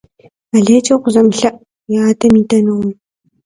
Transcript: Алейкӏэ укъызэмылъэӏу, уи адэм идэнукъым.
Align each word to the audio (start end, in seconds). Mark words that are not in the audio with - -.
Алейкӏэ 0.55 0.93
укъызэмылъэӏу, 0.95 1.61
уи 1.89 1.97
адэм 2.09 2.33
идэнукъым. 2.41 2.93